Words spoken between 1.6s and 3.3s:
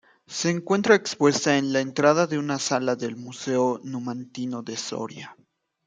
la entrada de una sala del